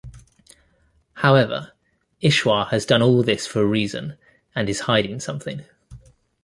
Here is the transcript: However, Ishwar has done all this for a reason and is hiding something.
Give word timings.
However, 1.13 1.73
Ishwar 2.23 2.69
has 2.71 2.87
done 2.87 3.03
all 3.03 3.21
this 3.21 3.45
for 3.45 3.61
a 3.61 3.67
reason 3.67 4.17
and 4.55 4.67
is 4.67 4.79
hiding 4.79 5.19
something. 5.19 5.63